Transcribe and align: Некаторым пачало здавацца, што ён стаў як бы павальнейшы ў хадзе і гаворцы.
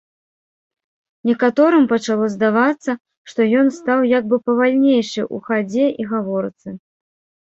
Некаторым 1.29 1.83
пачало 1.91 2.29
здавацца, 2.35 2.95
што 3.31 3.45
ён 3.63 3.69
стаў 3.79 3.99
як 4.13 4.23
бы 4.31 4.39
павальнейшы 4.47 5.21
ў 5.25 5.37
хадзе 5.49 5.85
і 6.05 6.07
гаворцы. 6.15 6.67